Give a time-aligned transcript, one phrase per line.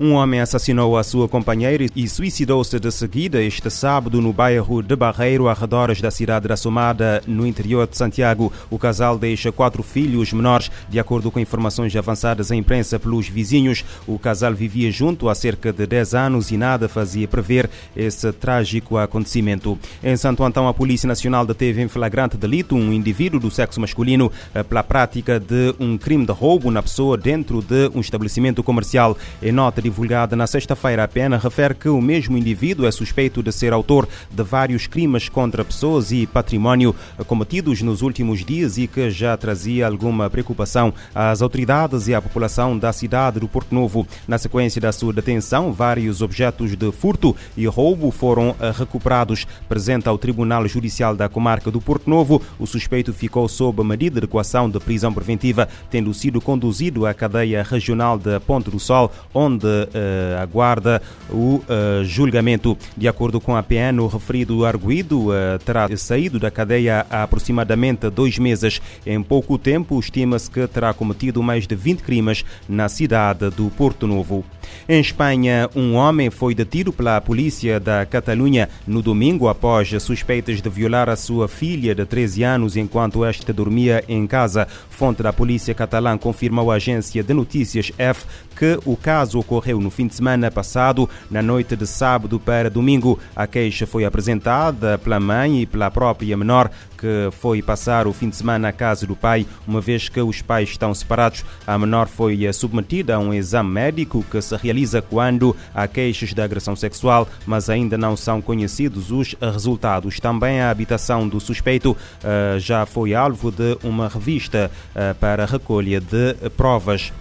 [0.00, 4.94] Um homem assassinou a sua companheira e suicidou-se de seguida este sábado no bairro de
[4.94, 8.52] Barreiro, arredores da cidade da Somada, no interior de Santiago.
[8.70, 13.84] O casal deixa quatro filhos menores, de acordo com informações avançadas à imprensa pelos vizinhos.
[14.06, 18.98] O casal vivia junto há cerca de 10 anos e nada fazia prever esse trágico
[18.98, 19.76] acontecimento.
[20.00, 24.30] Em Santo Antão, a Polícia Nacional deteve em flagrante delito um indivíduo do sexo masculino
[24.54, 29.18] eh, pela prática de um crime de roubo na pessoa dentro de um estabelecimento comercial.
[29.42, 33.50] Em nota divulgada na sexta-feira, a pena refere que o mesmo indivíduo é suspeito de
[33.50, 36.94] ser autor de vários crimes contra pessoas e património
[37.26, 42.78] cometidos nos últimos dias e que já trazia alguma preocupação às autoridades e à população
[42.78, 44.06] da cidade do Porto Novo.
[44.26, 49.46] Na sequência da sua detenção, vários objetos de furto e roubo foram eh, recuperados.
[49.68, 54.26] Presente ao Tribunal Judicial da Comarca do Porto Novo, o suspeito ficou sob medida de
[54.26, 59.77] equação de prisão preventiva, tendo sido conduzido à cadeia regional de Ponte do Sol, onde
[59.84, 62.76] uh, aguarda o uh, julgamento.
[62.96, 68.08] De acordo com a PN, o referido arguído uh, terá saído da cadeia há aproximadamente
[68.10, 68.80] dois meses.
[69.06, 74.06] Em pouco tempo, estima-se que terá cometido mais de 20 crimes na cidade do Porto
[74.06, 74.44] Novo.
[74.88, 80.68] Em Espanha, um homem foi detido pela polícia da Catalunha no domingo após suspeitas de
[80.70, 84.66] violar a sua filha de 13 anos enquanto esta dormia em casa.
[84.90, 88.26] Fonte da polícia catalã confirmou à agência de notícias F
[88.58, 93.16] que o caso ocorreu no fim de semana passado, na noite de sábado para domingo.
[93.36, 98.28] A queixa foi apresentada pela mãe e pela própria menor, que foi passar o fim
[98.28, 101.44] de semana à casa do pai, uma vez que os pais estão separados.
[101.64, 106.40] A menor foi submetida a um exame médico que se realiza quando há queixas de
[106.42, 110.20] agressão sexual, mas ainda não são conhecidos os resultados.
[110.20, 116.00] Também a habitação do suspeito uh, já foi alvo de uma revista uh, para recolha
[116.00, 117.12] de provas.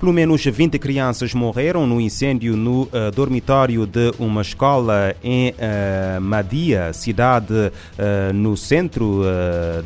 [0.00, 6.18] Pelo menos 20 crianças morreram no incêndio no uh, dormitório de uma escola em uh,
[6.22, 9.20] Madia, cidade uh, no centro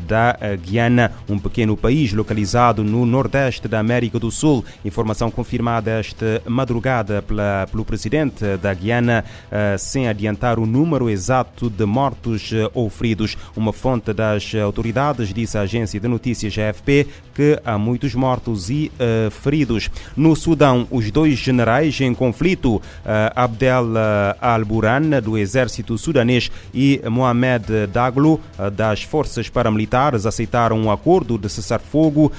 [0.07, 4.63] da Guiana, um pequeno país localizado no nordeste da América do Sul.
[4.85, 9.25] Informação confirmada esta madrugada pela, pelo presidente da Guiana,
[9.77, 13.37] sem adiantar o número exato de mortos ou feridos.
[13.55, 18.91] Uma fonte das autoridades disse à agência de notícias AFP que há muitos mortos e
[19.31, 19.89] feridos.
[20.15, 27.01] No Sudão, os dois generais em conflito, eh, Abdel eh, al-Burhan, do exército sudanês, e
[27.09, 32.31] Mohamed Daglo, eh, das forças paramilitares, aceitaram um acordo de cessar-fogo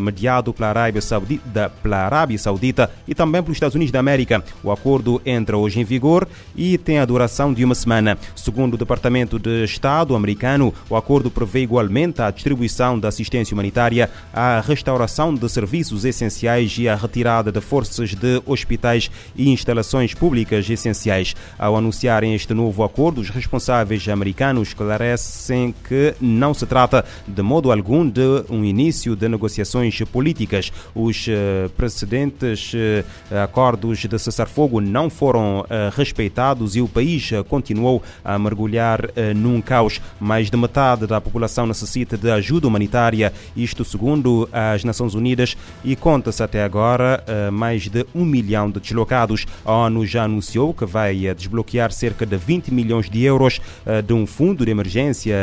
[0.00, 4.42] mediado pela Arábia, Saudita, pela Arábia Saudita e também pelos Estados Unidos da América.
[4.62, 8.16] O acordo entra hoje em vigor e tem a duração de uma semana.
[8.36, 14.10] Segundo o Departamento de Estado americano, o acordo prevê igualmente a distribuição da assistência humanitária,
[14.32, 20.68] a restauração de serviços essenciais e a retirada de forças de hospitais e instalações públicas
[20.68, 21.34] essenciais.
[21.58, 27.70] Ao anunciarem este novo acordo, os responsáveis americanos esclarecem que não se trata de modo
[27.70, 30.72] algum de um início de negociações políticas.
[30.94, 35.64] Os uh, precedentes uh, acordos de cessar-fogo não foram uh,
[35.96, 40.00] respeitados e o país continuou a mergulhar num caos.
[40.18, 45.94] Mais de metade da população necessita de ajuda humanitária, isto segundo as Nações Unidas, e
[45.96, 49.44] conta-se até agora agora eh, mais de um milhão de deslocados.
[49.64, 54.00] A ONU já anunciou que vai eh, desbloquear cerca de 20 milhões de euros eh,
[54.00, 55.34] de um fundo de emergência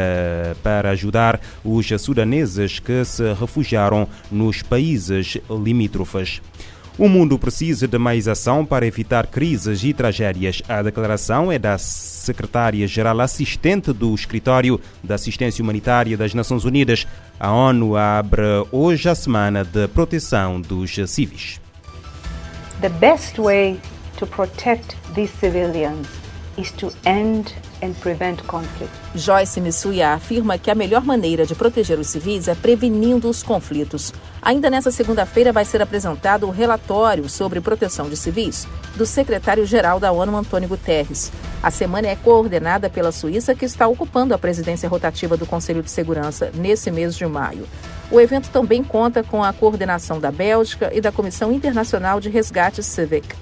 [0.63, 6.41] para ajudar os sudaneses que se refugiaram nos países limítrofes.
[6.97, 10.61] O mundo precisa de mais ação para evitar crises e tragédias.
[10.65, 17.05] A declaração é da secretária-geral assistente do Escritório da Assistência Humanitária das Nações Unidas.
[17.37, 18.41] A ONU abre
[18.71, 21.59] hoje a semana de proteção dos civis.
[22.79, 23.77] The best way
[24.17, 26.07] to protect these civilians
[26.57, 27.53] is to end
[27.83, 28.93] and prevent conflict.
[29.13, 34.13] Joyce Missuya afirma que a melhor maneira de proteger os civis é prevenindo os conflitos.
[34.45, 40.11] Ainda nesta segunda-feira vai ser apresentado o relatório sobre proteção de civis do secretário-geral da
[40.11, 41.31] ONU, Antônio Guterres.
[41.63, 45.89] A semana é coordenada pela Suíça, que está ocupando a presidência rotativa do Conselho de
[45.89, 47.67] Segurança nesse mês de maio.
[48.11, 52.83] O evento também conta com a coordenação da Bélgica e da Comissão Internacional de Resgate
[52.83, 53.35] Civic.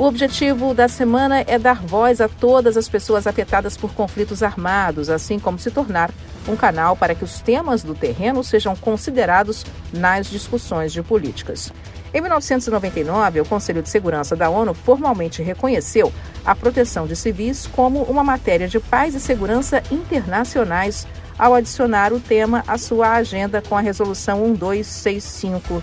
[0.00, 5.10] O objetivo da semana é dar voz a todas as pessoas afetadas por conflitos armados,
[5.10, 6.10] assim como se tornar
[6.48, 9.62] um canal para que os temas do terreno sejam considerados
[9.92, 11.70] nas discussões de políticas.
[12.14, 16.10] Em 1999, o Conselho de Segurança da ONU formalmente reconheceu
[16.46, 21.06] a proteção de civis como uma matéria de paz e segurança internacionais
[21.38, 25.82] ao adicionar o tema à sua agenda com a Resolução 1265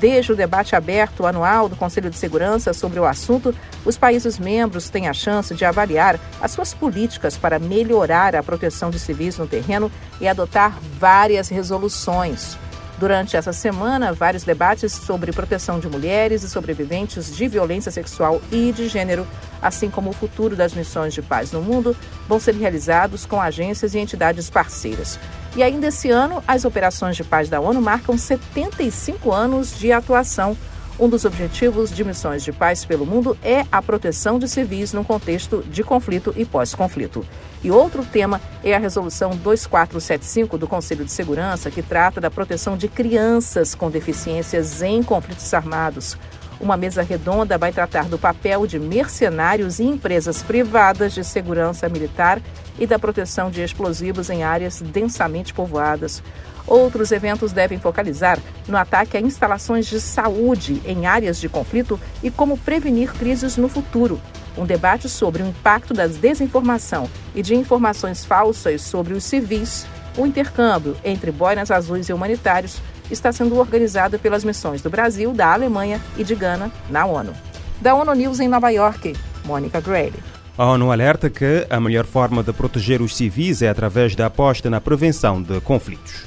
[0.00, 3.52] Desde o debate aberto anual do Conselho de Segurança sobre o assunto,
[3.84, 8.90] os países membros têm a chance de avaliar as suas políticas para melhorar a proteção
[8.90, 9.90] de civis no terreno
[10.20, 12.56] e adotar várias resoluções.
[12.96, 18.72] Durante essa semana, vários debates sobre proteção de mulheres e sobreviventes de violência sexual e
[18.72, 19.26] de gênero,
[19.62, 21.96] assim como o futuro das missões de paz no mundo,
[22.28, 25.18] vão ser realizados com agências e entidades parceiras.
[25.58, 30.56] E ainda esse ano, as operações de paz da ONU marcam 75 anos de atuação
[31.00, 35.04] um dos objetivos de missões de paz pelo mundo é a proteção de civis num
[35.04, 37.24] contexto de conflito e pós-conflito.
[37.62, 42.76] E outro tema é a Resolução 2475 do Conselho de Segurança, que trata da proteção
[42.76, 46.18] de crianças com deficiências em conflitos armados.
[46.60, 52.40] Uma mesa redonda vai tratar do papel de mercenários e empresas privadas de segurança militar
[52.78, 56.22] e da proteção de explosivos em áreas densamente povoadas.
[56.66, 62.30] Outros eventos devem focalizar no ataque a instalações de saúde em áreas de conflito e
[62.30, 64.20] como prevenir crises no futuro.
[64.56, 70.26] Um debate sobre o impacto da desinformação e de informações falsas sobre os civis, o
[70.26, 76.00] intercâmbio entre boinas azuis e humanitários está sendo organizado pelas missões do Brasil, da Alemanha
[76.16, 77.32] e de Gana na ONU.
[77.80, 79.14] Da ONU News em Nova York,
[79.44, 80.22] Mônica Grayle.
[80.56, 84.68] A ONU alerta que a melhor forma de proteger os civis é através da aposta
[84.68, 86.26] na prevenção de conflitos.